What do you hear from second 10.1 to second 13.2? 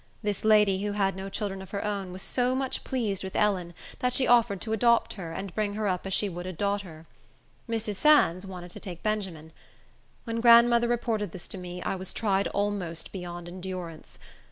When grandmother reported this to me, I was tried almost